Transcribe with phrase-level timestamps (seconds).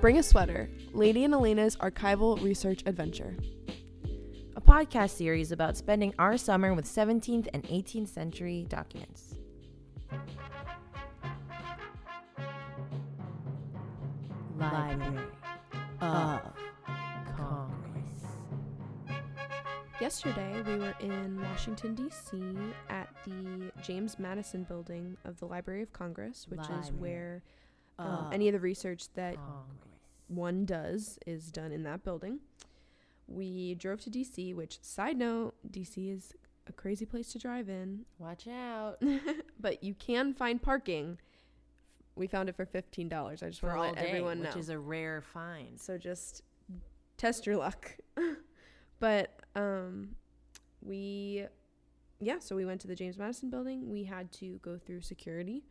[0.00, 3.34] Bring a Sweater Lady and Elena's Archival Research Adventure.
[4.54, 9.34] A podcast series about spending our summer with 17th and 18th century documents.
[14.58, 15.18] Library
[16.00, 16.40] of
[17.36, 18.22] Congress.
[20.00, 22.38] Yesterday, we were in Washington, D.C.
[22.90, 27.42] at the James Madison building of the Library of Congress, which is where
[27.98, 29.64] um, of any of the research that Congress.
[30.28, 32.40] one does is done in that building.
[33.28, 36.34] We drove to DC, which, side note, DC is
[36.68, 39.02] a crazy place to drive in, Watch out.
[39.60, 41.18] but you can find parking.
[42.14, 43.42] We found it for $15.
[43.42, 44.48] I just want to let day, everyone know.
[44.48, 45.78] which is a rare find.
[45.78, 46.42] so just
[47.16, 47.96] test your luck.
[49.00, 50.10] but um,
[50.82, 51.44] we,
[52.20, 53.90] yeah, so we went to the James Madison building.
[53.90, 55.64] We had to go through security.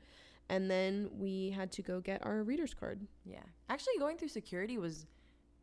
[0.50, 3.00] And then we had to go get our reader's card.
[3.26, 3.40] Yeah.
[3.70, 5.08] Actually, going through security was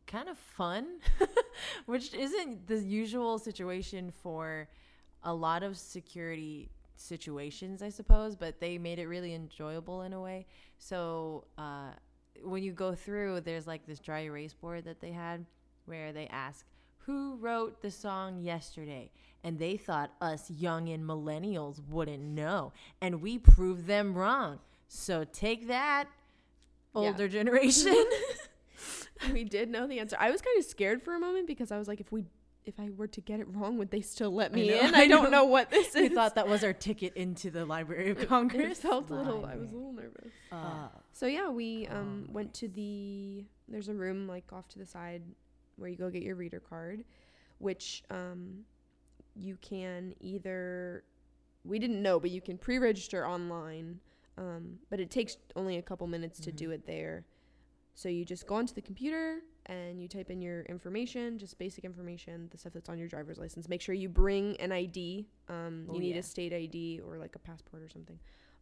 [0.07, 0.99] kind of fun,
[1.85, 4.67] which isn't the usual situation for
[5.23, 10.21] a lot of security situations, I suppose, but they made it really enjoyable in a
[10.21, 10.45] way.
[10.77, 11.91] So, uh,
[12.43, 15.45] when you go through, there's like this dry erase board that they had
[15.85, 16.65] where they ask,
[17.05, 19.11] who wrote the song yesterday?
[19.43, 22.71] And they thought us young and millennials wouldn't know.
[23.01, 24.59] And we proved them wrong.
[24.87, 26.07] So take that,
[26.95, 27.01] Yeah.
[27.09, 27.95] older generation.
[29.31, 30.15] we did know the answer.
[30.19, 32.25] I was kind of scared for a moment because I was like, if we,
[32.65, 34.95] if I were to get it wrong, would they still let I me know, in?
[34.95, 35.29] I I don't know.
[35.39, 36.09] know what this we is.
[36.09, 38.77] We thought that was our ticket into the Library of Congress.
[38.79, 39.45] It felt a little.
[39.45, 40.31] I was a little nervous.
[40.51, 43.45] Uh, So yeah, we um went to the.
[43.67, 45.23] There's a room like off to the side
[45.77, 47.03] where you go get your reader card,
[47.59, 48.65] which um
[49.35, 51.03] you can either.
[51.65, 53.99] We didn't know, but you can pre-register online.
[54.37, 56.55] Um, but it takes only a couple minutes to Mhm.
[56.55, 57.25] do it there.
[57.95, 61.85] So you just go onto the computer and you type in your information, just basic
[61.85, 63.69] information, the stuff that's on your driver's license.
[63.69, 65.27] Make sure you bring an ID.
[65.47, 66.19] Um, Oh, you need yeah.
[66.19, 68.19] a state ID or like a passport or something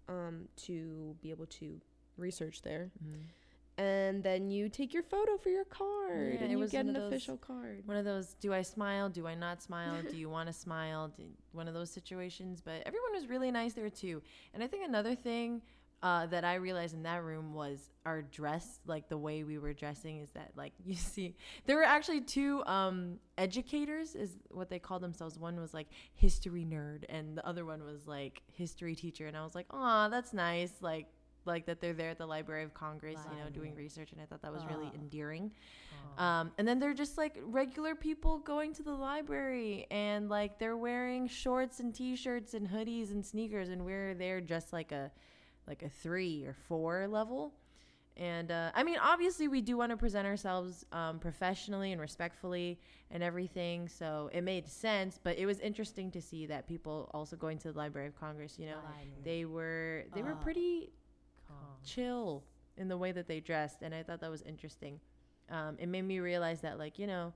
[0.10, 1.80] um, to be able to
[2.18, 2.92] research there.
[3.02, 3.22] mhm.
[3.82, 6.86] And then you take your photo for your card Yeah, and it you was get
[6.86, 7.82] an those- official card.
[7.86, 9.10] One of those, do I smile?
[9.10, 9.96] Do I not smile?
[10.10, 11.08] do you want to smile?
[11.08, 12.62] Do, one of those situations.
[12.62, 14.22] But everyone was really nice there too.
[14.54, 15.62] And I think another thing
[16.04, 19.74] uh, that I realized in that room was our dress, like the way we were
[19.74, 24.80] dressing, is that like you see, there were actually two um, educators, is what they
[24.80, 25.38] called themselves.
[25.40, 29.28] One was like history nerd, and the other one was like history teacher.
[29.28, 30.74] And I was like, oh, that's nice.
[30.82, 31.08] Like,
[31.46, 34.26] like that they're there at the Library of Congress, you know, doing research, and I
[34.26, 35.52] thought that was really endearing.
[36.18, 40.78] Um, and then they're just like regular people going to the library and like they're
[40.78, 45.10] wearing shorts and t-shirts and hoodies and sneakers and we're there just like a
[45.68, 47.54] like a three or four level.
[48.18, 52.78] And uh, I mean, obviously, we do want to present ourselves um, professionally and respectfully
[53.10, 53.88] and everything.
[53.88, 57.72] So it made sense, but it was interesting to see that people also going to
[57.72, 58.78] the Library of Congress, you know,
[59.24, 60.92] they were they were pretty
[61.86, 62.44] chill
[62.78, 65.00] in the way that they dressed and i thought that was interesting.
[65.50, 67.34] Um, it made me realize that like you know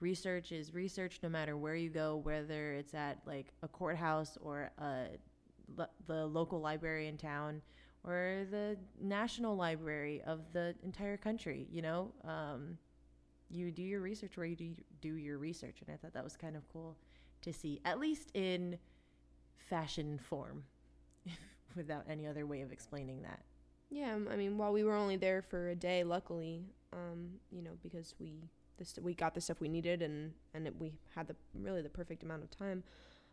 [0.00, 4.72] research is research no matter where you go whether it's at like a courthouse or
[4.78, 5.06] a,
[5.76, 7.62] lo- the local library in town
[8.04, 12.12] or the national library of the entire country you know?
[12.24, 12.78] Um,
[13.48, 16.36] you do your research where you do, do your research and i thought that was
[16.36, 16.96] kind of cool
[17.42, 18.76] to see at least in
[19.56, 20.64] fashion form
[21.76, 23.40] without any other way of explaining that
[23.92, 26.64] Yeah, um, I mean, while we were only there for a day, luckily,
[26.94, 28.32] um, you know, because we
[28.78, 31.90] this we got the stuff we needed and and it, we had the really the
[31.90, 32.82] perfect amount of time.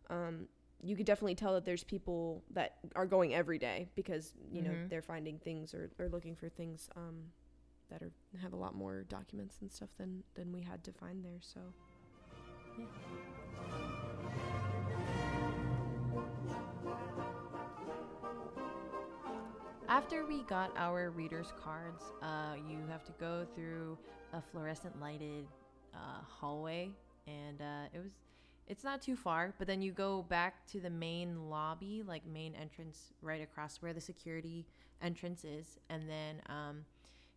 [0.10, 0.50] Um,
[0.84, 4.72] you could definitely tell that there's people that are going every day because you know
[4.72, 4.90] Mhm.
[4.90, 7.32] they're finding things or, or looking for things um,
[7.90, 11.24] that are have a lot more documents and stuff than than we had to find
[11.24, 11.40] there.
[11.40, 11.62] So
[19.90, 23.98] After we got our reader's cards, uh, you have to go through
[24.34, 25.48] a fluorescent lighted
[25.96, 26.92] uh, hallway,
[27.26, 28.12] and uh, it was
[28.68, 29.56] it's not too far.
[29.58, 33.92] But then you go back to the main lobby, like main entrance, right across where
[33.92, 34.68] the security
[35.02, 36.86] entrance is, and then um,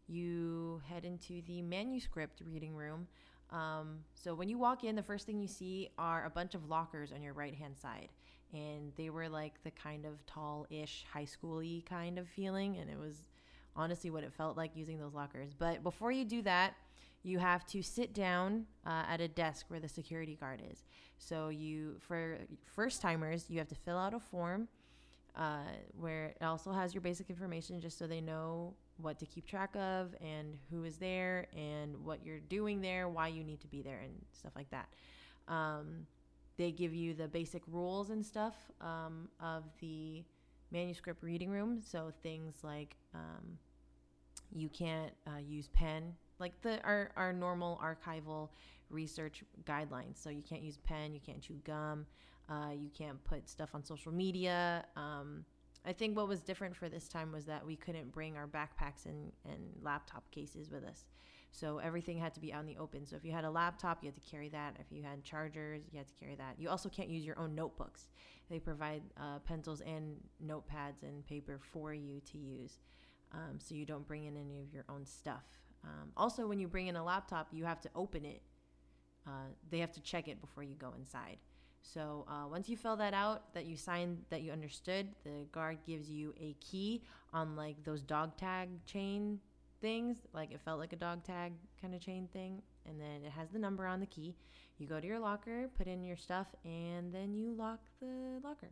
[0.06, 3.09] you head into the manuscript reading room.
[3.50, 6.69] Um, so when you walk in, the first thing you see are a bunch of
[6.69, 8.11] lockers on your right hand side
[8.53, 12.99] and they were like the kind of tall-ish high schooly kind of feeling and it
[12.99, 13.25] was
[13.75, 16.75] honestly what it felt like using those lockers but before you do that
[17.25, 20.83] you have to sit down uh, at a desk where the security guard is
[21.19, 24.69] so you for first timers you have to fill out a form
[25.37, 25.61] uh,
[25.99, 29.75] where it also has your basic information just so they know what to keep track
[29.77, 33.83] of and who is there and what you're doing there, why you need to be
[33.83, 34.89] there, and stuff like that.
[35.49, 36.07] Um,
[36.62, 40.23] they give you the basic rules and stuff um, of the
[40.70, 41.81] manuscript reading room.
[41.85, 43.59] So things like um,
[44.55, 48.50] you can't uh, use pen, like the our, our normal archival
[48.91, 50.23] research guidelines.
[50.23, 52.06] So you can't use pen, you can't chew gum,
[52.49, 54.85] uh, you can't put stuff on social media.
[54.97, 55.44] Um,
[55.85, 59.06] I think what was different for this time was that we couldn't bring our backpacks
[59.06, 61.06] and, and laptop cases with us.
[61.53, 63.07] So everything had to be out in the open.
[63.07, 64.77] So if you had a laptop, you had to carry that.
[64.81, 66.55] If you had chargers, you had to carry that.
[66.59, 68.09] You also can't use your own notebooks.
[68.51, 72.79] They provide uh, pencils and notepads and paper for you to use.
[73.33, 75.45] Um, so you don't bring in any of your own stuff.
[75.85, 78.41] Um, also, when you bring in a laptop, you have to open it.
[79.27, 81.37] Uh, they have to check it before you go inside.
[81.83, 85.79] So uh, once you fill that out, that you signed, that you understood, the guard
[85.87, 87.03] gives you a key
[87.33, 89.41] on like those dog tag chain
[89.82, 90.17] things.
[90.32, 92.62] Like it felt like a dog tag kind of chain thing.
[92.88, 94.34] And then it has the number on the key.
[94.79, 98.70] You go to your locker, put in your stuff, and then you lock the locker.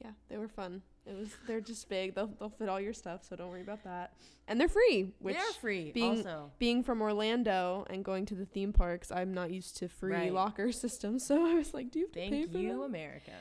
[0.00, 0.82] Yeah, they were fun.
[1.06, 2.14] It was they're just big.
[2.14, 4.12] They'll they'll fit all your stuff, so don't worry about that.
[4.46, 6.52] And they're free, which They're free being- also.
[6.58, 10.32] being from Orlando and going to the theme parks, I'm not used to free Right.
[10.32, 11.24] locker systems.
[11.26, 13.32] So I was like, "Do you have to pay Thank for you, them?" America.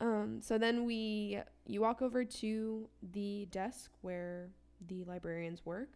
[0.00, 4.50] Um, so then we you walk over to the desk where
[4.86, 5.88] the librarians work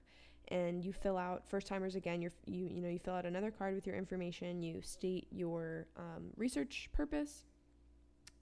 [0.49, 3.50] and you fill out first timers again you're, you you know you fill out another
[3.50, 7.45] card with your information you state your um, research purpose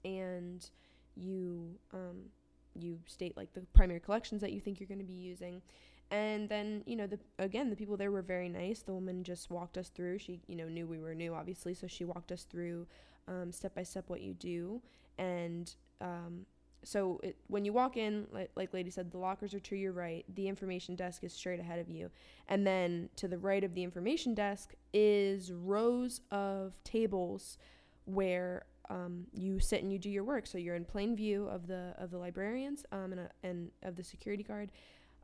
[0.05, 0.69] and
[1.15, 2.29] you um,
[2.75, 5.61] you state like the primary collections that you think you're going to be using.
[6.09, 8.81] And then you know the again the people there were very nice.
[8.81, 10.19] The woman just walked us through.
[10.19, 12.87] She you know knew we were new obviously so she walked us through
[13.27, 14.81] um, step by step what you do.
[15.17, 16.45] And um,
[16.87, 19.91] so it, when you walk in like, like lady said the lockers are to your
[19.91, 22.09] right the information desk is straight ahead of you
[22.47, 27.57] and then to the right of the information desk is rows of tables
[28.05, 31.67] where um, you sit and you do your work so you're in plain view of
[31.67, 34.71] the of the librarians um, and, uh, and of the security guard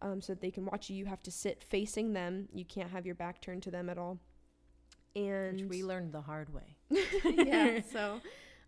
[0.01, 2.92] um, so that they can watch you you have to sit facing them you can't
[2.92, 4.19] have your back turned to them at all
[5.16, 6.75] and Which we learned the hard way.
[7.25, 7.81] yeah.
[7.92, 8.21] So,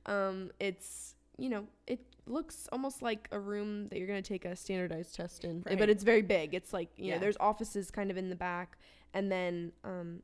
[0.05, 4.55] um, it's you know it looks almost like a room that you're gonna take a
[4.55, 5.77] standardized test in, Right.
[5.77, 6.53] but it's very big.
[6.53, 7.13] It's like you Yeah.
[7.15, 8.77] know there's offices kind of in the back,
[9.13, 10.21] and then um,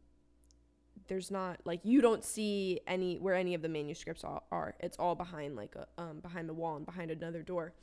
[1.07, 4.41] there's not like you don't see any where any of the manuscripts are.
[4.51, 4.75] are.
[4.79, 7.73] It's all behind like a um, behind the wall and behind another door.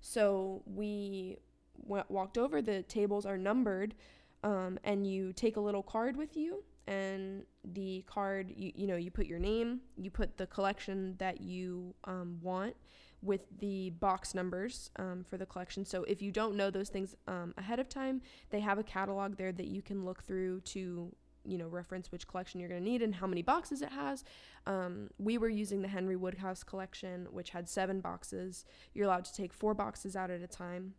[0.00, 1.38] So we
[1.82, 2.62] w- walked over.
[2.62, 3.94] The tables are numbered,
[4.42, 6.64] um, and you take a little card with you.
[6.86, 11.40] And the card, you, you know, you put your name, you put the collection that
[11.40, 12.74] you um, want
[13.22, 15.84] with the box numbers um, for the collection.
[15.84, 19.36] So if you don't know those things um, ahead of time, they have a catalog
[19.36, 21.14] there that you can look through to,
[21.44, 24.24] you know, reference which collection you're going to need and how many boxes it has.
[24.66, 28.64] Um, we were using the Henry Woodhouse collection, which had seven boxes.
[28.94, 30.94] You're allowed to take four boxes out at a time.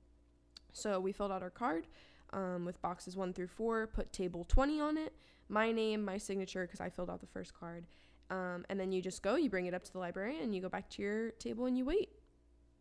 [0.73, 1.87] So we filled out our card
[2.33, 5.13] um, with boxes one through four, put table 20 on it,
[5.49, 7.85] my name, my signature, because I filled out the first card.
[8.29, 10.61] Um, and then you just go, you bring it up to the librarian, and you
[10.61, 12.09] go back to your table and you wait.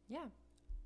[0.08, 0.26] Yeah.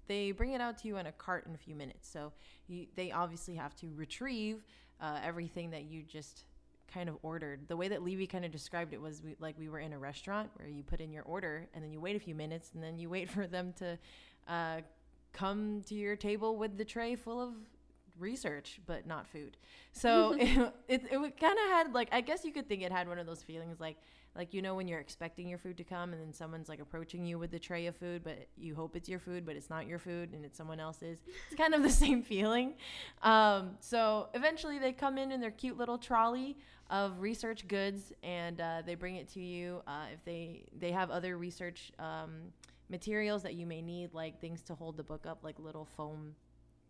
[0.06, 2.08] They bring it out to you in a cart in a few minutes.
[2.08, 2.32] So
[2.66, 4.64] you, they obviously have to retrieve
[5.00, 6.44] uh, everything that you just
[6.92, 7.66] kind of ordered.
[7.68, 9.98] The way that Levy kind of described it was we, like we were in a
[9.98, 12.82] restaurant where you put in your order and then you wait a few minutes and
[12.82, 13.98] then you wait for them to
[14.48, 14.80] uh,
[15.32, 17.54] come to your table with the tray full of
[18.18, 19.56] research but not food.
[19.92, 23.08] So it, it, it kind of had like i guess you could think it had
[23.08, 23.96] one of those feelings like
[24.36, 27.24] like you know when you're expecting your food to come and then someone's like approaching
[27.24, 29.86] you with the tray of food but you hope it's your food but it's not
[29.86, 31.18] your food and it's someone else's.
[31.46, 32.74] It's kind of the same feeling.
[33.22, 36.56] Um, so eventually they come in in their cute little trolley
[36.90, 41.10] of research goods and uh, they bring it to you uh, if they they have
[41.10, 42.52] other research um,
[42.88, 46.34] materials that you may need like things to hold the book up like little foam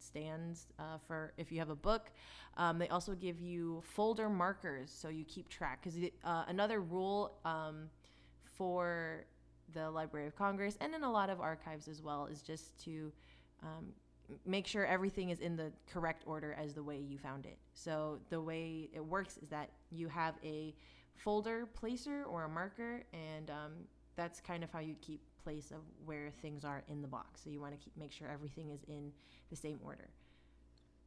[0.04, 2.10] stands uh, for if you have a book.
[2.56, 5.82] Um, they also give you folder markers so you keep track.
[5.82, 7.90] Because uh, another rule um,
[8.44, 9.24] for
[9.72, 13.12] the Library of Congress and in a lot of archives as well is just to
[13.62, 13.86] um,
[14.46, 17.58] make sure everything is in the correct order as the way you found it.
[17.72, 20.74] So the way it works is that you have a
[21.14, 23.72] folder placer or a marker, and um,
[24.16, 27.42] that's kind of how you keep place of where things are in the box.
[27.44, 29.12] So you want to keep make sure everything is in
[29.50, 30.08] the same order.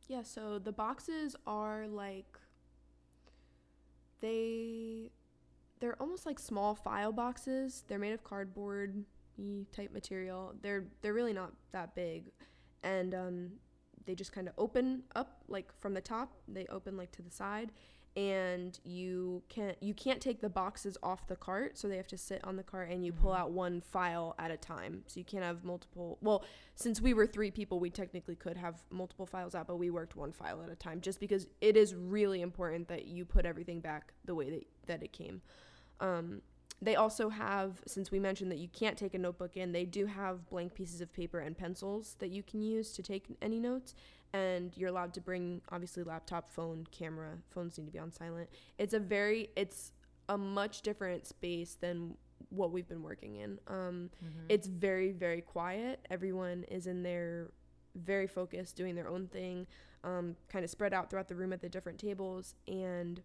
[0.07, 2.37] Yeah, so the boxes are like
[4.21, 5.11] they
[5.79, 7.83] they're almost like small file boxes.
[7.87, 9.03] They're made of cardboard
[9.75, 10.53] type material.
[10.61, 12.31] They're they're really not that big.
[12.83, 13.51] And um
[14.05, 16.31] they just kind of open up like from the top.
[16.47, 17.71] They open like to the side,
[18.17, 22.17] and you can't you can't take the boxes off the cart, so they have to
[22.17, 23.37] sit on the cart, and you pull Mhm.
[23.37, 25.03] out one file at a time.
[25.05, 26.17] So you can't have multiple.
[26.19, 26.43] Well,
[26.73, 30.15] since we were three people, we technically could have multiple files out, but we worked
[30.15, 33.79] one file at a time, just because it is really important that you put everything
[33.81, 35.41] back the way that that it came.
[35.99, 36.41] Um,
[36.81, 40.05] they also have, since we mentioned that you can't take a notebook in, they do
[40.05, 43.95] have blank pieces of paper and pencils that you can use to take any notes.
[44.33, 47.37] And you're allowed to bring, obviously, laptop, phone, camera.
[47.49, 48.49] Phones need to be on silent.
[48.77, 49.93] It's a very, it's
[50.29, 52.17] a much different space than
[52.49, 53.59] what we've been working in.
[53.67, 54.45] Um, Mhm.
[54.49, 56.05] it's very, very quiet.
[56.09, 57.51] Everyone is in there
[57.95, 59.65] very focused, doing their own thing,
[60.03, 62.55] um, kind of spread out throughout the room at the different tables.
[62.67, 63.21] And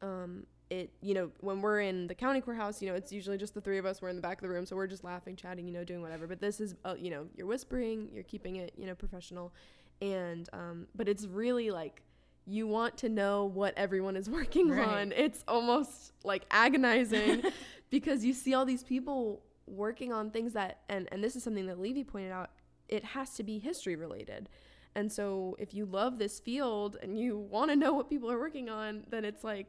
[0.00, 3.54] um, it, you know, when we're in the county courthouse, you know, it's usually just
[3.54, 4.02] the three of us.
[4.02, 6.00] We're in the back of the room, so we're just laughing, chatting, you know, doing
[6.02, 6.26] whatever.
[6.26, 9.52] But this is, uh, you know, you're whispering, you're keeping it, you know, professional.
[10.00, 12.02] And, um, but it's really like,
[12.46, 14.86] you want to know what everyone is working Right.
[14.88, 15.12] on.
[15.12, 17.42] It's almost like agonizing
[17.90, 21.66] because you see all these people working on things that and and this is something
[21.66, 22.50] that Levy pointed out
[22.88, 24.48] it has to be history related
[24.96, 28.40] and so if you love this field and you want to know what people are
[28.40, 29.68] working on then it's like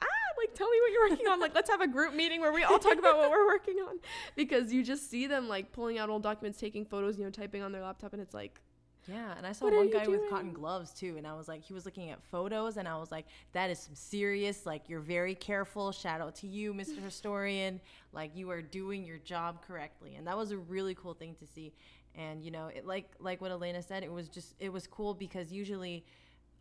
[0.00, 0.06] ah
[0.38, 2.62] like tell me what you're working on like let's have a group meeting where we
[2.62, 3.98] all talk about what we're working on
[4.36, 7.62] because you just see them like pulling out old documents taking photos you know typing
[7.62, 8.60] on their laptop and it's like
[9.08, 11.62] Yeah, and I saw What one guy with cotton gloves too, and I was like,
[11.62, 14.64] he was looking at photos, and I was like, that is some serious.
[14.64, 15.90] Like, you're very careful.
[15.90, 17.02] Shout out to you, Mr.
[17.02, 17.80] Historian.
[18.12, 21.46] Like, you are doing your job correctly, and that was a really cool thing to
[21.46, 21.72] see.
[22.14, 25.14] And you know, it like like what Elena said, it was just it was cool
[25.14, 26.04] because usually.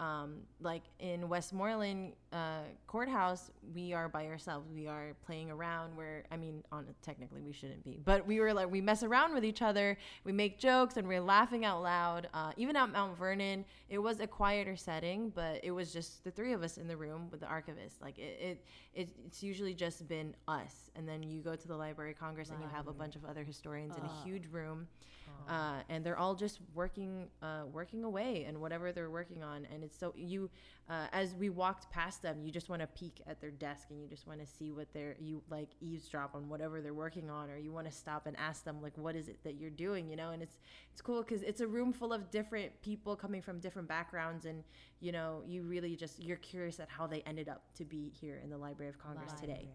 [0.02, 4.68] Um, like in Westmoreland uh, courthouse, we are by ourselves.
[4.74, 5.96] We are playing around.
[5.96, 9.36] Where I mean, on technically we shouldn't be, but we were like we mess around
[9.36, 9.96] with each other.
[10.24, 12.30] We make jokes and we're laughing out loud.
[12.34, 16.32] Uh, even at Mount Vernon, it was a quieter setting, but it was just the
[16.32, 18.02] three of us in the room with the archivist.
[18.02, 18.66] Like it, it,
[18.96, 22.50] it it's usually just been us, and then you go to the Library of Congress
[22.50, 24.88] and you have a bunch of other historians in a huge room,
[25.48, 29.68] uh, and they're all just working, uh, working away and whatever they're working on.
[29.74, 30.50] And it's so you,
[30.90, 34.02] uh, as we walked past them, you just want to peek at their desk and
[34.02, 37.50] you just want to see what they're you like eavesdrop on whatever they're working on,
[37.50, 40.10] or you want to stop and ask them like, what is it that you're doing,
[40.10, 40.32] you know?
[40.32, 40.58] And it's
[40.92, 44.64] it's cool because it's a room full of different people coming from different backgrounds, and
[45.00, 48.40] you know, you really just you're curious at how they ended up to be here
[48.44, 49.68] in the Library of Congress today.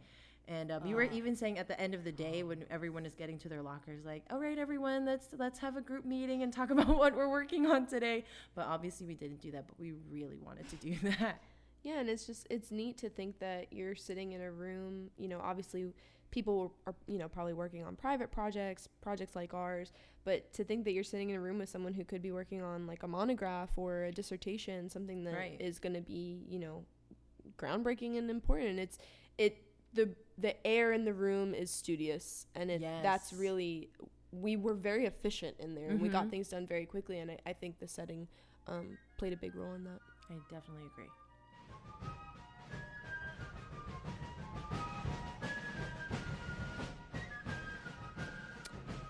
[0.49, 3.15] And um, you were even saying at the end of the day when everyone is
[3.15, 6.53] getting to their lockers, like, "All right, everyone, let's let's have a group meeting and
[6.53, 8.25] talk about what we're working on today."
[8.55, 9.67] But obviously, we didn't do that.
[9.67, 11.43] But we really wanted to do that.
[11.83, 15.11] Yeah, and it's just it's neat to think that you're sitting in a room.
[15.19, 15.87] You know, obviously
[16.31, 19.93] people are you know probably working on private projects, projects like ours,
[20.25, 22.63] but to think that you're sitting in a room with someone who could be working
[22.63, 25.81] on like a monograph or a dissertation, something that is Right.
[25.83, 26.85] going to be you know
[27.59, 28.79] groundbreaking and important.
[28.79, 28.99] It's
[29.39, 29.57] it
[29.97, 33.89] the the air in the room is studious, and it that's really
[34.33, 36.31] we were very efficient in there, and we got Mhm.
[36.31, 38.29] things done very quickly, and I, I think the setting
[38.67, 40.01] um, played a big role in that.
[40.31, 41.09] I definitely agree.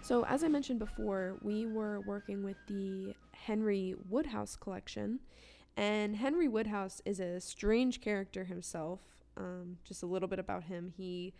[0.02, 5.18] So, as I mentioned before, we were working with the Henry Woodhouse collection,
[5.76, 9.00] and Henry Woodhouse is a strange character himself.
[9.36, 10.92] Um, just a little bit about him.
[10.96, 11.34] He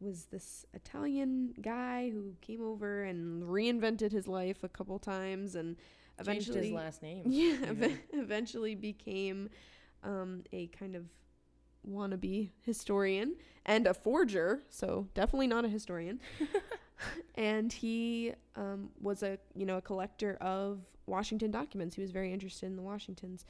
[0.00, 5.76] was this Italian guy who came over and reinvented his life a couple times, and
[6.24, 7.22] Changed eventually, his last name.
[7.26, 7.82] yeah, even.
[7.84, 9.48] ev- eventually became
[10.02, 11.04] um, a kind of
[11.88, 13.34] wannabe historian
[13.66, 14.62] and a forger.
[14.68, 16.20] So definitely not a historian.
[17.34, 21.96] and he um, was a you know a collector of Washington documents.
[21.96, 23.44] He was very interested in the Washingtons,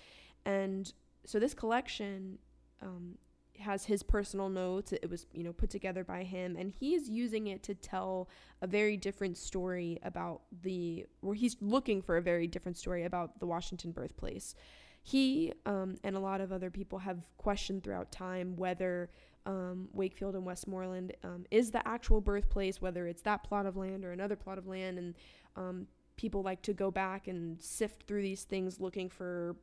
[0.44, 0.92] and
[1.24, 2.38] so this collection
[2.80, 3.16] um,
[3.60, 4.92] has his personal notes.
[4.92, 8.28] It was you know put together by him, and he is using it to tell
[8.60, 11.06] a very different story about the.
[11.20, 14.54] Where he's looking for a very different story about the Washington birthplace.
[15.02, 19.10] He um, and a lot of other people have questioned throughout time whether
[19.46, 24.04] um, Wakefield and Westmoreland um, is the actual birthplace, whether it's that plot of land
[24.04, 24.98] or another plot of land.
[24.98, 25.14] And
[25.56, 29.56] um, people like to go back and sift through these things looking for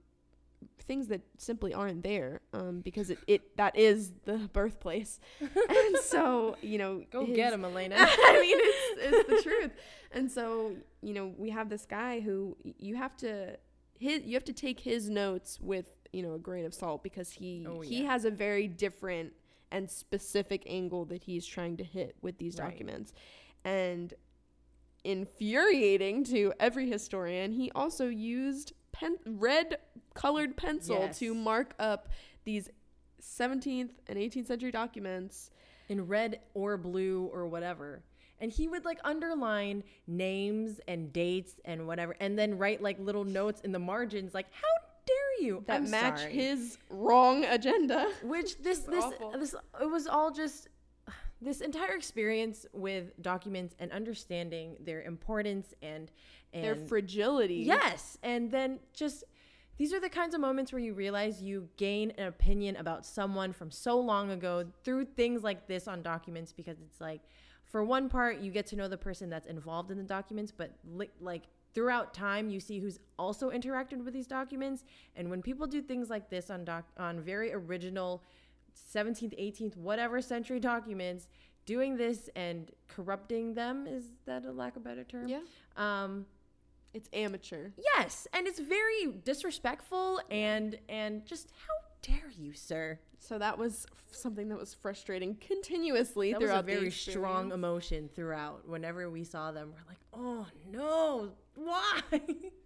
[0.80, 5.20] things that simply aren't there um, because it, it that is the birthplace.
[5.42, 7.96] and so, you know, Go his- get him, Elena.
[8.00, 9.72] I mean, it's, it's the truth.
[10.12, 13.56] And so, you know, we have this guy who you have to
[14.00, 17.30] his you have to take his notes with you know a grain of salt because
[17.32, 18.12] he Oh, he yeah.
[18.12, 19.34] has a very different
[19.72, 22.72] and specific angle that he's trying to hit with these Right.
[22.72, 23.14] documents,
[23.64, 24.14] and
[25.04, 27.52] infuriating to every historian.
[27.54, 29.78] He also used pen red
[30.14, 31.20] colored pencil Yes.
[31.20, 32.10] to mark up
[32.44, 32.70] these
[33.22, 35.52] 17th and 18th century documents.
[35.90, 38.04] in red or blue or whatever.
[38.40, 43.24] And he would like underline names and dates and whatever, and then write like little
[43.26, 44.68] notes in the margins, like "How
[45.08, 46.34] dare you?" that I'm match sorry.
[46.34, 48.08] his wrong agenda.
[48.24, 49.04] Which this this
[49.34, 50.68] this it was all just
[51.42, 56.12] this entire experience with documents and understanding their importance and
[56.54, 57.58] and Their fragility.
[57.58, 58.18] Yes.
[58.24, 59.24] And then just
[59.78, 63.54] these are the kinds of moments where you realize you gain an opinion about someone
[63.54, 67.22] from so long ago through things like this on documents because it's like
[67.64, 70.74] for one part you get to know the person that's involved in the documents but
[70.86, 71.44] li- like
[71.74, 74.84] throughout time you see who's also interacted with these documents
[75.16, 78.22] and when people do things like this on doc on very original
[78.94, 81.28] 17th 18th whatever century documents
[81.66, 85.42] doing this and corrupting them is that a lack of better term Yeah.
[85.78, 86.26] um
[86.94, 87.70] It's amateur.
[87.78, 93.00] Yes, and it's very disrespectful and and just how dare you, sir?
[93.20, 98.10] So that was something that was frustrating continuously That was throughout a very strong emotion
[98.16, 98.68] throughout.
[98.68, 102.02] Whenever we saw them, we're like, "Oh no, why?"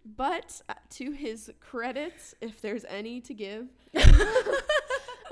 [0.05, 3.67] But uh, to his credits, if there's any to give,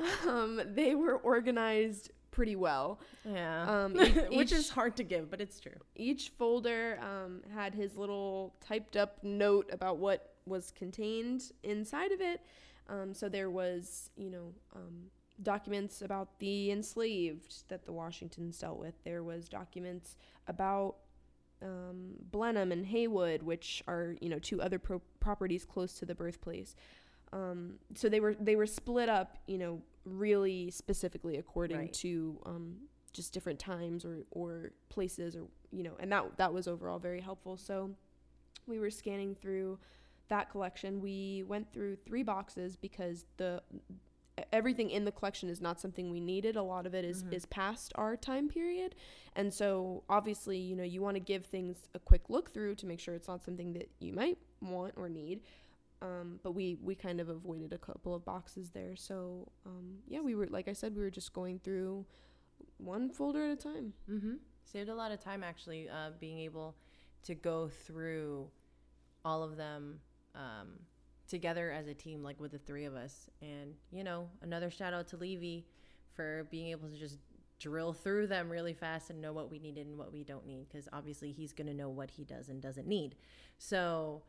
[0.27, 2.99] um, they were organized pretty well.
[3.25, 5.75] yeah, Um, e- which is hard to give, but it's true.
[5.95, 12.21] Each folder um, had his little typed up note about what was contained inside of
[12.21, 12.41] it.
[12.89, 15.07] Um, so there was, you know, um,
[15.43, 18.93] documents about the enslaved that the Washingtons dealt with.
[19.03, 20.15] There was documents
[20.47, 20.95] about
[21.61, 26.15] um, Blenheim and Haywood, which are, you know, two other pro- properties close to the
[26.15, 26.75] birthplace.
[27.33, 31.93] Um, so they were they were split up, you know, really specifically according Right.
[31.93, 32.77] to um,
[33.13, 37.21] just different times or, or places or you know, and that that was overall very
[37.21, 37.57] helpful.
[37.57, 37.91] So
[38.67, 39.79] we were scanning through
[40.27, 40.99] that collection.
[41.01, 43.61] We went through three boxes because the
[44.53, 46.55] everything in the collection is not something we needed.
[46.55, 47.33] A lot of it is- Mhm.
[47.33, 48.95] is past our time period.
[49.35, 52.85] And so obviously, you know, you want to give things a quick look through to
[52.87, 55.41] make sure it's not something that you might want or need.
[56.01, 58.95] Um, but we, we kind of avoided a couple of boxes there.
[58.95, 62.05] So, um, yeah, we were, like I said, we were just going through
[62.77, 63.93] one folder at a time.
[64.09, 64.33] Mm-hmm.
[64.65, 66.75] Saved a lot of time actually, uh, being able
[67.23, 68.49] to go through
[69.23, 69.99] all of them
[70.33, 70.69] um,
[71.27, 73.29] together as a team, like with the three of us.
[73.41, 75.65] And you know, another shout out to Levy
[76.13, 77.19] for being able to just
[77.59, 80.67] drill through them really fast and know what we needed and what we don't need,
[80.67, 83.15] because obviously he's gonna know what he does and doesn't need.
[83.59, 84.23] So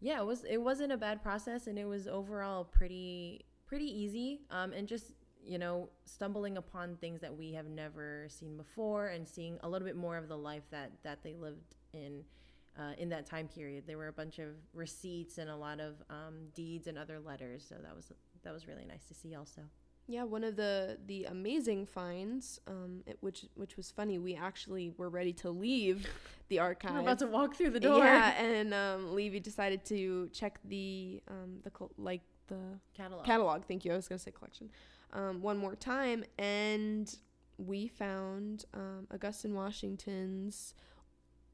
[0.00, 4.40] yeah, it was it wasn't a bad process, and it was overall pretty pretty easy.
[4.50, 5.12] Um, and just
[5.44, 9.86] you know, stumbling upon things that we have never seen before and seeing a little
[9.86, 12.22] bit more of the life that that they lived in
[12.78, 13.84] uh, in that time period.
[13.86, 17.64] There were a bunch of receipts and a lot of um, deeds and other letters,
[17.68, 19.62] so that was that was really nice to see also.
[20.10, 24.18] Yeah, one of the the amazing finds, um, it, which which was funny.
[24.18, 26.04] We actually were ready to leave
[26.48, 26.94] the archive.
[26.94, 27.98] We're about to walk through the door.
[27.98, 32.58] Yeah, and um, Levy decided to check the um, the col- like the
[32.92, 33.24] Catalog.
[33.24, 33.62] catalog.
[33.68, 33.92] Thank you.
[33.92, 34.68] I was gonna say collection.
[35.12, 37.14] Um, one more time, and
[37.56, 40.74] we found um, Augustine Washington's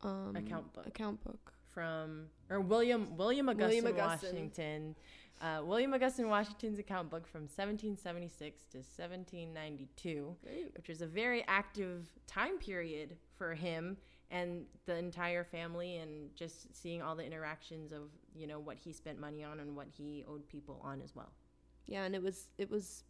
[0.03, 0.87] um, Account book.
[0.87, 1.53] Account book.
[1.77, 4.31] From or William William Augustine, William Augustine.
[4.33, 4.97] Washington.
[5.43, 10.73] Uh, William Augustine Washington's account book from 1776 to 1792, Great.
[10.75, 13.99] which was a very active time period for him
[14.31, 18.93] and the entire family, and just seeing all the interactions of you know what he
[18.95, 21.31] spent money on and what he owed people on as well.
[21.85, 23.05] Yeah, and it was it was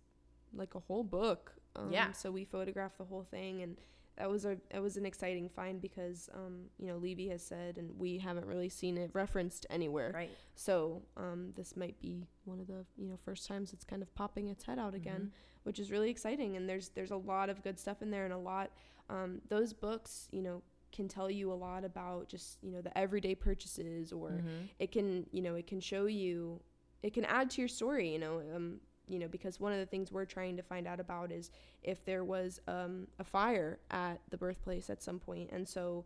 [0.52, 1.52] like a whole book.
[1.76, 2.10] Um, Yeah.
[2.10, 3.76] So we photographed the whole thing, and
[4.18, 7.78] that was a that was an exciting find because um, you know Levy has said,
[7.78, 10.12] and we haven't really seen it referenced anywhere.
[10.14, 10.30] Right.
[10.54, 14.14] So um, this might be one of the you know first times it's kind of
[14.14, 15.32] popping its head out again,
[15.64, 16.56] which is really exciting.
[16.56, 18.70] And there's there's a lot of good stuff in there, and a lot
[19.10, 22.96] um, those books you know can tell you a lot about just you know the
[22.96, 24.68] everyday purchases or Mhm.
[24.78, 26.60] it can you know it can show you
[27.02, 29.86] it can add to your story you know um you know because one of the
[29.86, 31.50] things we're trying to find out about is
[31.82, 35.50] if there was um, a fire at the birthplace at some point.
[35.52, 36.04] And so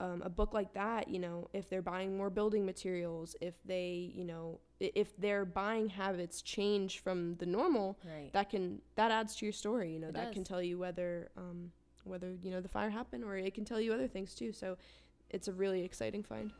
[0.00, 4.10] um, a book like that you know if they're buying more building materials if they
[4.14, 8.32] you know if their buying habits change from the normal Right.
[8.32, 11.30] that can that adds to your story you know It that can tell you whether
[11.36, 11.70] um,
[12.04, 14.52] whether you know the fire happened or it can tell you other things too.
[14.52, 14.76] So
[15.30, 16.52] it's a really exciting find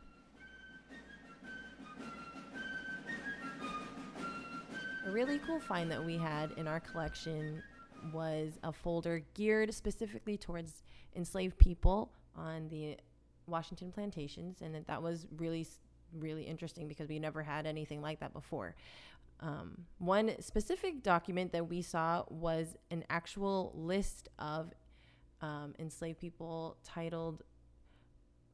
[5.05, 7.61] A really cool find that we had in our collection
[8.13, 10.83] was a folder geared specifically towards
[11.15, 12.97] enslaved people on the
[13.47, 15.67] Washington plantations, and that- that was really
[16.13, 18.75] really interesting because we never had anything like that before.
[19.39, 24.71] Um, one specific document that we saw was an actual list of
[25.41, 27.41] um, enslaved people titled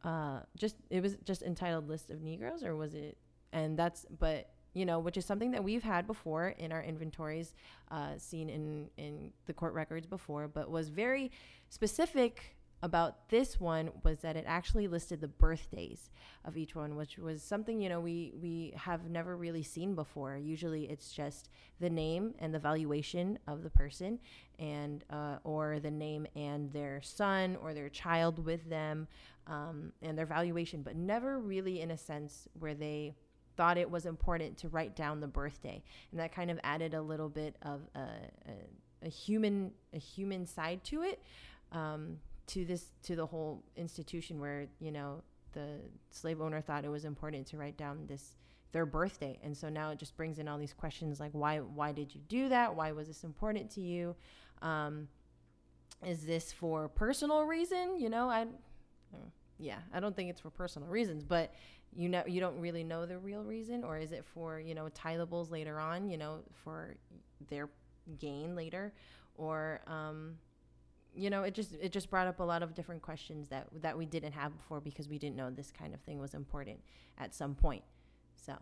[0.06, 3.18] uh, just it was just entitled list of Negroes or was it?
[3.52, 7.54] And that's but you know which is something that we've had before in our inventories,
[7.92, 11.32] uh, seen in in the court records before, but was very
[11.70, 16.10] specific about this one was that it actually listed the birthdays
[16.46, 20.38] of each one, which was something you know we we have never really seen before.
[20.38, 24.20] Usually, it's just the name and the valuation of the person,
[24.60, 29.08] and uh, or the name and their son or their child with them,
[29.48, 33.14] um, and their valuation, but never really in a sense where they
[33.60, 37.02] thought it was important to write down the birthday, and that kind of added a
[37.02, 41.22] little bit of a, a, a human a human side to it.
[41.74, 46.90] Um, to this to the whole institution where you know the slave owner thought it
[46.90, 48.38] was important to write down this
[48.72, 49.38] their birthday.
[49.44, 52.22] And so now it just brings in all these questions like why why did you
[52.30, 52.74] do that?
[52.74, 54.16] Why was this important to you?
[54.62, 55.10] Um,
[56.08, 58.00] is this for personal reason?
[58.00, 58.48] You know i
[59.60, 61.54] yeah i don't think it's for personal reasons but
[61.96, 64.88] you know you don't really know the real reason or is it for you know
[64.90, 66.96] tithables later on you know for
[67.50, 67.70] their
[68.20, 68.94] gain later
[69.36, 70.36] or um,
[71.16, 73.98] you know, it just it just brought up a lot of different questions that that
[73.98, 76.80] we didn't have before because we didn't know this kind of thing was important
[77.18, 77.84] at some point.
[78.36, 78.54] So,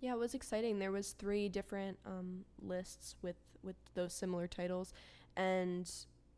[0.00, 0.78] yeah, it was exciting.
[0.78, 4.92] There was three different um, lists with with those similar titles,
[5.36, 5.90] and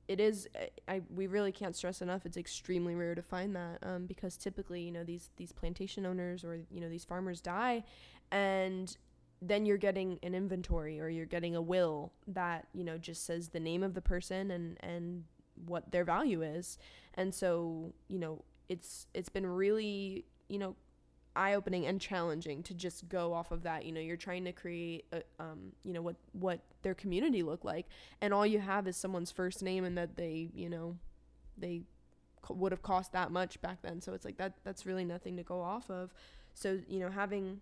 [0.09, 0.49] it is
[0.88, 2.27] I, I, we really can't stress enough.
[2.27, 6.45] It's extremely rare to find that um, because typically, you know, these these plantation owners
[6.45, 7.85] or you know these farmers die,
[8.31, 8.97] and
[9.41, 13.49] then you're getting an inventory or you're getting a will that you know just says
[13.49, 15.25] the name of the person and and
[15.67, 16.79] what their value is
[17.15, 20.75] and so you know it's it's been really you know
[21.35, 24.53] eye opening and challenging to just go off of that you know you're trying to
[24.53, 27.87] create a, um you know what what their community look like
[28.21, 30.97] and all you have is someone's first name and that they you know
[31.57, 31.83] they
[32.49, 35.42] would have cost that much back then so it's like that that's really nothing to
[35.42, 36.12] go off of
[36.55, 37.61] so you know having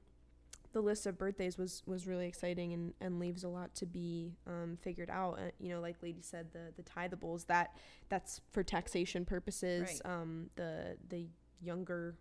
[0.72, 4.36] the list of birthdays was was really exciting and and leaves a lot to be
[4.46, 5.38] um, figured out.
[5.38, 7.76] Uh, you know, like Lady said, the the tithables that
[8.08, 10.00] that's for taxation purposes.
[10.04, 10.12] Right.
[10.12, 11.26] Um, the the
[11.60, 12.14] younger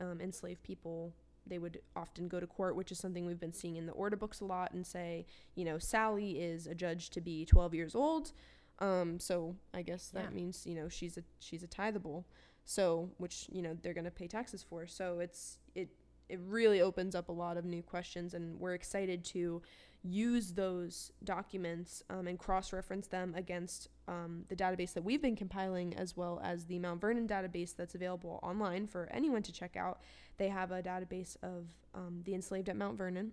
[0.00, 1.12] um, enslaved people
[1.48, 4.16] they would often go to court, which is something we've been seeing in the order
[4.16, 8.32] books a lot, and say, you know, Sally is adjudged to be 12 years old.
[8.78, 10.30] Um, so I guess that yeah.
[10.30, 12.24] means you know she's a she's a tithable.
[12.64, 14.86] So which you know they're gonna pay taxes for.
[14.86, 15.88] So it's it
[16.28, 19.62] it really opens up a lot of new questions, and we're excited to
[20.02, 25.36] use those documents um, and cross reference them against um, the database that we've been
[25.36, 29.76] compiling, as well as the Mount Vernon database that's available online for anyone to check
[29.76, 30.00] out.
[30.36, 33.32] They have a database of um, the enslaved at Mount Vernon.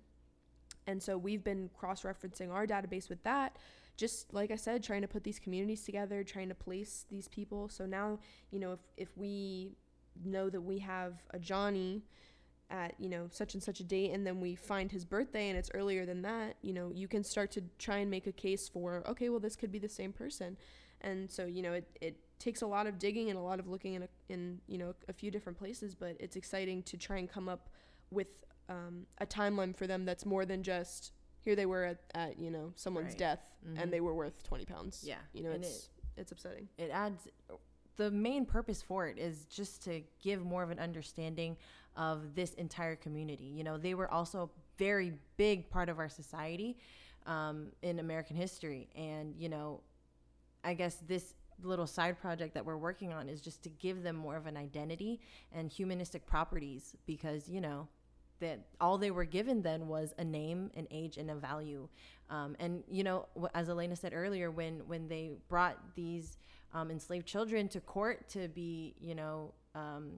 [0.88, 3.58] And so we've been cross referencing our database with that.
[3.96, 7.70] Just like I said, trying to put these communities together, trying to place these people.
[7.70, 9.74] So now, you know, if, if we
[10.26, 12.04] know that we have a Johnny
[12.74, 15.58] at you know such and such a date and then we find his birthday and
[15.58, 18.68] it's earlier than that you know you can start to try and make a case
[18.68, 20.58] for okay well this could be the same person
[21.02, 23.68] and so you know it, it takes a lot of digging and a lot of
[23.68, 27.18] looking in a, in you know a few different places but it's exciting to try
[27.18, 27.70] and come up
[28.10, 32.40] with um, a timeline for them that's more than just here they were at, at
[32.40, 33.18] you know someone's right.
[33.20, 33.80] death mm-hmm.
[33.80, 36.90] and they were worth 20 pounds yeah you know and it's it, it's upsetting it
[36.92, 37.28] adds
[37.96, 41.56] the main purpose for it is just to give more of an understanding
[41.96, 43.46] of this entire community.
[43.46, 46.78] You know, they were also a very big part of our society
[47.26, 48.90] um, in American history.
[48.96, 49.82] And, you know,
[50.64, 54.16] I guess this little side project that we're working on is just to give them
[54.16, 57.88] more of an identity and humanistic properties because, you know,
[58.40, 61.88] that all they were given then was a name, an age, and a value.
[62.30, 66.38] Um, and you know, as Elena said earlier, when when they brought these
[66.74, 70.14] um, enslaved children to court to be, you know, um,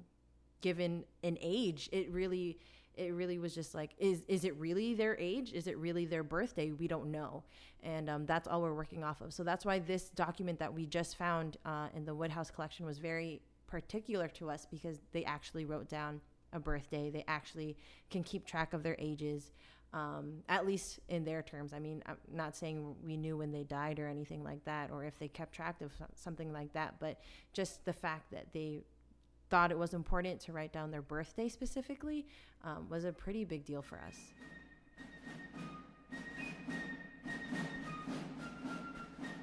[0.62, 2.58] given an age it really
[2.98, 5.54] it really was just like is is it really their age?
[5.54, 6.72] Is it really their birthday?
[6.72, 7.44] We don't know.
[7.84, 9.34] And um, that's all we're working off of.
[9.34, 12.98] So that's why this document that we just found uh, in the woodhouse collection was
[12.98, 16.22] very particular to us because they actually wrote down
[16.54, 17.10] a birthday.
[17.10, 17.78] They actually
[18.10, 19.52] can keep track of their ages
[19.94, 21.74] um, at least in their terms.
[21.74, 25.06] I mean i'm not saying we knew when they died or anything like that or
[25.06, 27.20] if they kept track of something like that but
[27.54, 28.82] just the fact that they
[29.50, 32.28] thought it was important to write down their birthday specifically
[32.64, 34.16] um, was a pretty big deal for us.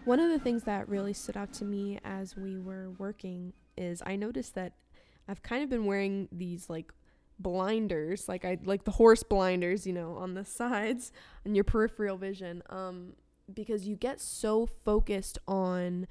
[0.04, 4.02] One of the things that really stood out to me as we were working is
[4.04, 4.72] I noticed that
[5.28, 6.92] I've kind of been wearing these like
[7.38, 11.12] blinders, like I like the horse blinders, you know, on the sides
[11.44, 13.12] and your peripheral vision, um,
[13.52, 16.08] because you get so focused on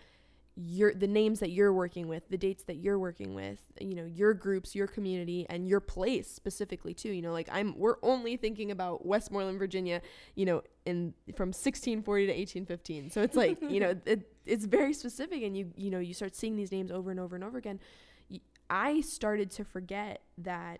[0.55, 4.05] your the names that you're working with, the dates that you're working with, you know,
[4.05, 7.09] your groups, your community, and your place specifically too.
[7.09, 10.01] You know, like I'm we're only thinking about Westmoreland, Virginia,
[10.35, 13.11] you know, in from 1640 to 1815.
[13.11, 16.35] So it's like you know it, it's very specific, and you you know you start
[16.35, 17.79] seeing these names over and over and over again.
[18.69, 20.79] I started to forget that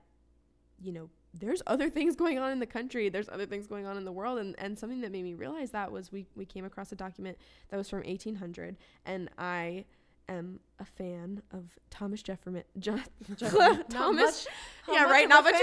[0.82, 3.10] you know there's other things going on in the country.
[3.10, 4.40] There's other things going on in the world.
[4.40, 7.38] And, and something that made me realize that was we, we came across a document
[7.70, 9.86] that was from 1800 and i
[10.30, 12.64] am a fan of thomas jefferson.
[12.80, 14.48] Je- thomas
[14.92, 15.56] yeah right not much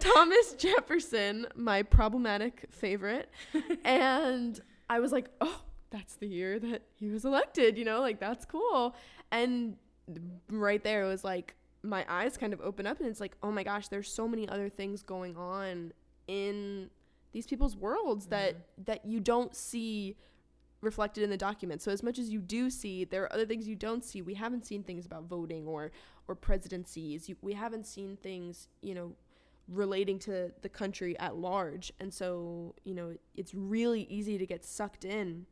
[0.00, 3.30] thomas jefferson my problematic favorite.
[3.84, 8.18] And i was like oh that's the year that he was elected you know like
[8.20, 8.94] that's cool.
[9.30, 9.76] And
[10.50, 13.50] right there it was like my eyes kind of open up and it's like, oh
[13.50, 15.92] my gosh, there's so many other things going on
[16.28, 16.90] in
[17.32, 18.82] these people's worlds that mm-hmm.
[18.84, 20.16] that you don't see
[20.80, 21.80] reflected in the document.
[21.80, 24.20] So as much as you do see, there are other things you don't see.
[24.20, 25.92] We haven't seen things about voting or
[26.28, 27.28] or presidencies.
[27.28, 29.12] You, we haven't seen things, you know,
[29.68, 31.92] relating to the country at large.
[32.00, 35.46] And so, you know, it's really easy to get sucked in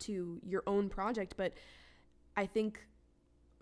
[0.00, 1.54] to your own project, but
[2.36, 2.86] I think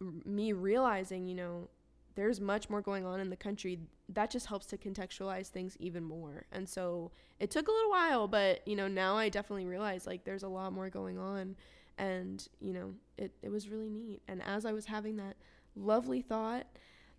[0.01, 1.69] me realizing, you know,
[2.15, 3.79] there's much more going on in the country.
[4.09, 6.47] That just helps to contextualize things even more.
[6.53, 10.25] And so it took a little while but you know now i definitely realize like
[10.25, 11.57] there's a lot more going on.
[11.99, 14.23] And you know it, it was really neat.
[14.29, 15.37] And as i was having that
[15.77, 16.67] lovely thought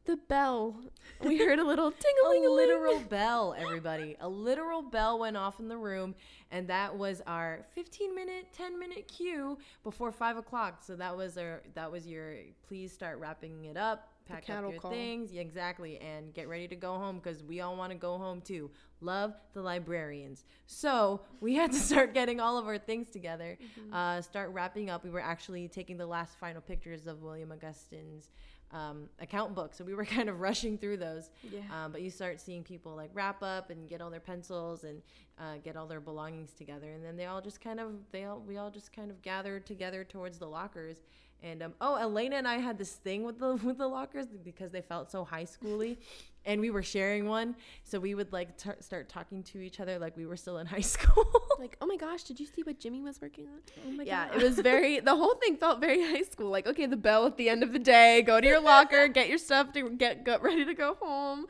[0.06, 0.80] the bell
[1.24, 4.16] we heard a little tingling a literal bell everybody.
[4.22, 6.16] A literal bell went off in the room
[6.52, 10.84] and that was our 15 minute 10 minute cue before five o'clock.
[10.84, 12.36] So that was our that was your
[12.68, 14.92] please start wrapping it up pack up your call.
[14.92, 18.18] things yeah, exactly and get ready to go home because we all want to go
[18.18, 18.70] home too
[19.02, 23.94] love the librarians so we had to start getting all of our things together mm-hmm.
[23.94, 28.32] uh, start wrapping up we were actually taking the last final pictures of william augustine's
[28.72, 31.60] um, account book so we were kind of rushing through those yeah.
[31.72, 35.02] Um, but you start seeing people like wrap up and get all their pencils and
[35.40, 38.42] uh, get all their belongings together and then they all just kind of they all
[38.46, 41.04] we all just kind of gathered together towards the lockers
[41.46, 44.72] and um, oh, Elena and I had this thing with the with the lockers because
[44.72, 45.98] they felt so high schooly,
[46.44, 47.56] and we were sharing one.
[47.84, 50.66] So we would like t- start talking to each other like we were still in
[50.76, 51.26] high school.
[51.60, 53.60] like, oh my gosh, did you see what Jimmy was working on?
[53.88, 54.38] Oh my yeah, God.
[54.38, 55.00] it was very.
[55.00, 56.50] The whole thing felt very high school.
[56.50, 58.24] Like, okay, the bell at the end of the day.
[58.24, 61.46] Go to your locker, get your stuff to get get ready to go home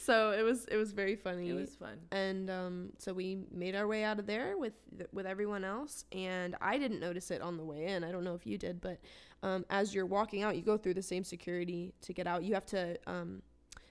[0.00, 1.50] so it was it was very funny.
[1.50, 1.98] It was fun.
[2.10, 4.72] And um, so we made our way out of there with
[5.12, 8.02] with everyone else, and I didn't notice it on the way in.
[8.02, 8.98] I don't know if you did, but
[9.42, 12.42] um, as you're walking out, you go through the same security to get out.
[12.42, 13.42] You have to um,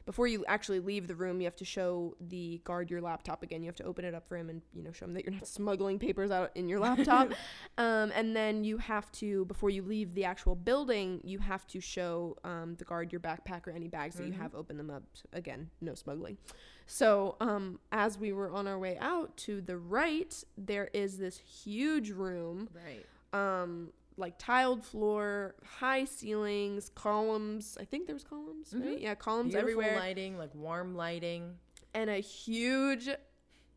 [0.09, 3.61] before you actually leave the room, you have to show the guard your laptop again.
[3.61, 5.35] You have to open it up for him and you know show him that you're
[5.35, 7.29] not smuggling papers out in your laptop.
[7.77, 11.79] um, and then you have to before you leave the actual building, you have to
[11.79, 14.23] show um, the guard your backpack or any bags mm-hmm.
[14.23, 14.41] that you mm-hmm.
[14.41, 14.55] have.
[14.55, 15.69] Open them up again.
[15.79, 16.37] No smuggling.
[16.87, 21.37] So um, as we were on our way out to the right, there is this
[21.37, 22.67] huge room.
[22.73, 23.05] Right.
[23.31, 27.77] Um, like tiled floor, high ceilings, columns.
[27.79, 28.87] I think there was columns, mm-hmm.
[28.87, 28.99] right?
[28.99, 29.99] Yeah, columns Beautiful everywhere.
[29.99, 31.55] lighting, like warm lighting,
[31.93, 33.09] and a huge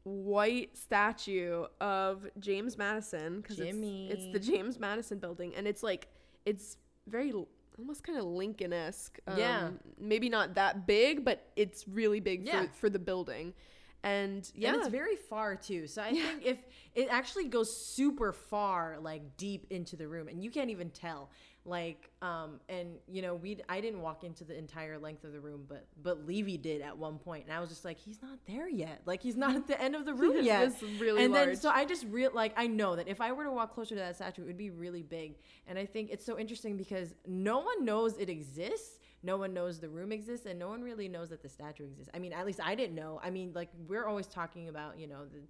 [0.05, 6.09] white statue of James Madison because it's, it's the James Madison building, and it's like
[6.45, 6.77] it's
[7.07, 7.33] very
[7.79, 9.19] almost kind of Lincoln esque.
[9.27, 12.63] Um, yeah, maybe not that big, but it's really big yeah.
[12.63, 13.55] for for the building
[14.05, 15.87] and yeah and it's very far too.
[15.87, 16.23] So i yeah.
[16.23, 16.59] think if
[16.95, 21.31] it actually goes super far like deep into the room and you can't even tell.
[21.65, 25.39] Like um and you know we i didn't walk into the entire length of the
[25.39, 28.37] room but but levy did at one point and i was just like he's not
[28.49, 29.03] there yet.
[29.07, 30.73] Like he's not at the end of the room yet.
[30.99, 31.47] really and large.
[31.47, 33.95] then so i just real like i know that if i were to walk closer
[33.95, 35.37] to that statue it would be really big.
[35.69, 39.79] And i think it's so interesting because no one knows it exists no one knows
[39.79, 42.11] the room exists and no one really knows that the statue exists.
[42.15, 43.21] I mean, at least I didn't know.
[43.23, 45.41] I mean, like we're always talking about, you know, the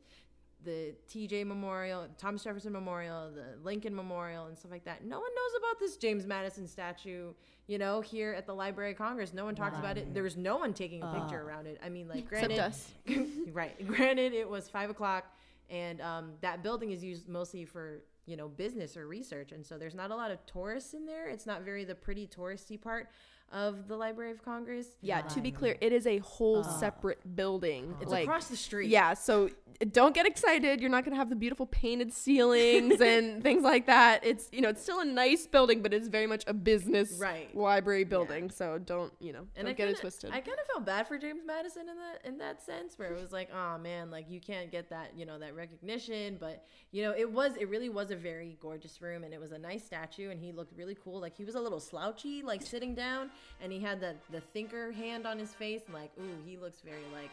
[0.65, 5.05] the TJ Memorial, Thomas Jefferson Memorial, the Lincoln Memorial, and stuff like that.
[5.05, 7.33] No one knows about this James Madison statue,
[7.67, 9.35] you know, here at the Library of Congress.
[9.35, 10.15] No one talks about it.
[10.15, 11.81] There was no one taking a picture uh, around it.
[11.85, 12.93] I mean, like, granted, us.
[13.53, 13.87] right?
[13.87, 15.25] Granted, it was five o'clock,
[15.69, 19.77] and um, that building is used mostly for you know business or research and so
[19.77, 23.09] there's not a lot of tourists in there it's not very the pretty touristy part
[23.53, 26.63] of the library of congress Yeah, to be clear, it is a whole uh.
[26.81, 27.95] separate building.
[28.01, 29.51] it's like, across the street Yeah, so
[29.91, 30.81] don't get excited.
[30.81, 34.25] You're not gonna have the beautiful painted ceilings and things like that.
[34.25, 37.55] It's you know it's still a nice building, but it's very much a business Right.
[37.55, 38.51] library building.
[38.51, 40.31] So don't you know and don't I get kinda, it twisted.
[40.31, 43.21] I kind of felt bad for James Madison in that in that sense, where it
[43.21, 47.03] was like, oh man, like you can't get that you know that recognition, but you
[47.03, 49.85] know it was it really was a very gorgeous room, and it was a nice
[49.85, 51.21] statue, and he looked really cool.
[51.21, 53.31] Like he was a little slouchy, like sitting down,
[53.63, 56.81] and he had that the thinker hand on his face, and like ooh, he looks
[56.81, 57.31] very like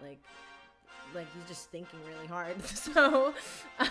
[0.00, 0.18] like
[1.14, 2.56] like he's just thinking really hard.
[2.64, 3.34] So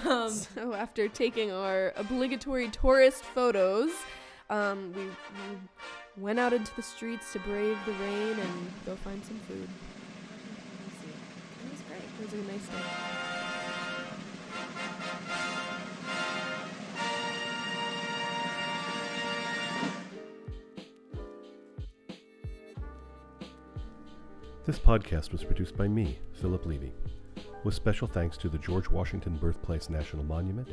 [0.05, 3.91] um, so after taking our obligatory tourist photos,
[4.49, 5.59] um, we, we
[6.17, 9.67] went out into the streets to brave the rain and go find some food.
[11.63, 12.01] it was great.
[12.01, 13.30] It was a nice day.
[24.71, 26.93] This podcast was produced by me, Philip Levy,
[27.65, 30.69] with special thanks to the George Washington Birthplace National Monument,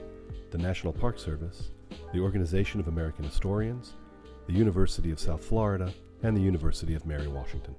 [0.52, 1.72] the National Park Service,
[2.12, 3.94] the Organization of American Historians,
[4.46, 7.74] the University of South Florida, and the University of Mary Washington.